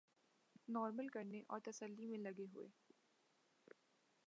normal 0.67 1.07
کرنے 1.07 1.41
اور 1.47 1.59
تسلی 1.63 2.05
میں 2.05 2.17
لگے 2.19 2.45
ہوئے 2.53 2.67